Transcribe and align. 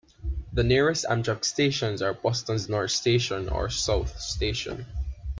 The 0.51 0.63
nearest 0.63 1.05
Amtrak 1.05 1.45
stations 1.45 2.01
are 2.01 2.15
Boston's 2.15 2.67
North 2.67 2.89
Station 2.89 3.47
or 3.49 3.69
South 3.69 4.19
Station. 4.19 4.87